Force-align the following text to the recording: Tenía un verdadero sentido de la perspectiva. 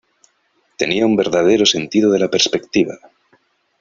Tenía 0.77 1.05
un 1.05 1.15
verdadero 1.15 1.63
sentido 1.63 2.09
de 2.09 2.17
la 2.17 2.27
perspectiva. 2.31 2.97